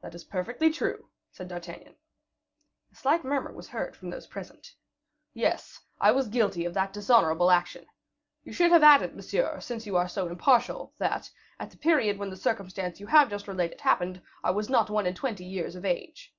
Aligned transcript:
"That 0.00 0.14
is 0.14 0.24
perfectly 0.24 0.70
true," 0.70 1.10
said 1.32 1.48
D'Artagnan. 1.48 1.96
A 2.92 2.94
slight 2.94 3.24
murmur 3.24 3.52
was 3.52 3.68
heard 3.68 3.94
from 3.94 4.08
those 4.08 4.26
present. 4.26 4.74
"Yes, 5.34 5.82
I 6.00 6.12
was 6.12 6.28
guilty 6.28 6.64
of 6.64 6.72
that 6.72 6.94
dishonorable 6.94 7.50
action. 7.50 7.84
You 8.42 8.54
should 8.54 8.70
have 8.72 8.82
added, 8.82 9.14
monsieur, 9.14 9.60
since 9.60 9.84
you 9.86 9.96
are 9.98 10.08
so 10.08 10.26
impartial, 10.28 10.94
that, 10.96 11.30
at 11.58 11.70
the 11.70 11.76
period 11.76 12.16
when 12.16 12.30
the 12.30 12.36
circumstance 12.36 12.94
which 12.94 13.00
you 13.00 13.06
have 13.08 13.28
just 13.28 13.46
related 13.46 13.82
happened, 13.82 14.22
I 14.42 14.50
was 14.50 14.70
not 14.70 14.88
one 14.88 15.04
and 15.04 15.14
twenty 15.14 15.44
years 15.44 15.76
of 15.76 15.84
age." 15.84 16.34